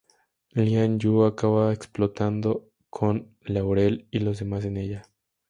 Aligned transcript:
Lian 0.55 0.95
Yu 1.03 1.21
acaba 1.25 1.71
explotando 1.71 2.71
con 2.89 3.29
Laurel 3.43 4.07
y 4.09 4.17
los 4.17 4.39
demás 4.39 4.65
en 4.65 4.77
ella. 4.77 5.03